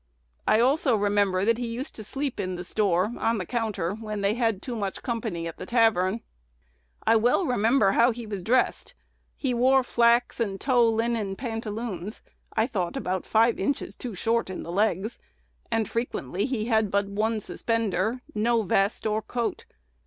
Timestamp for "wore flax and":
9.53-10.59